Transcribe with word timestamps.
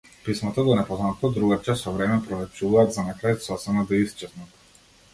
Писмата 0.27 0.63
до 0.67 0.71
непознатото 0.77 1.31
другарче 1.35 1.77
со 1.83 1.95
време 1.99 2.17
проретчуваат 2.31 2.99
за 2.99 3.07
на 3.13 3.17
крај 3.23 3.39
сосема 3.49 3.89
да 3.93 4.05
исчезнат. 4.09 4.61